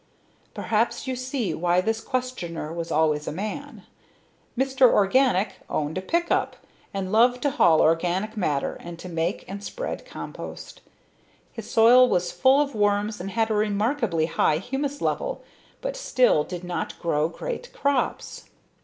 Perhaps 0.55 1.05
you 1.05 1.15
see 1.15 1.53
why 1.53 1.79
this 1.79 2.01
questioner 2.01 2.73
was 2.73 2.91
always 2.91 3.27
a 3.27 3.31
man. 3.31 3.83
Mr. 4.57 4.91
Organic 4.91 5.59
owned 5.69 5.95
a 5.95 6.01
pickup 6.01 6.55
and 6.91 7.11
loved 7.11 7.43
to 7.43 7.51
haul 7.51 7.81
organic 7.81 8.35
matter 8.35 8.75
and 8.79 8.97
to 8.97 9.07
make 9.07 9.45
and 9.47 9.63
spread 9.63 10.03
compost. 10.03 10.81
His 11.53 11.69
soil 11.69 12.09
was 12.09 12.31
full 12.31 12.59
of 12.59 12.73
worms 12.73 13.21
and 13.21 13.29
had 13.29 13.51
a 13.51 13.53
remarkably 13.53 14.25
high 14.25 14.57
humus 14.57 15.01
level 15.03 15.43
but 15.81 15.95
still 15.95 16.43
did 16.43 16.63
not 16.63 16.99
grow 16.99 17.29
great 17.29 17.71
crops. 17.71 18.45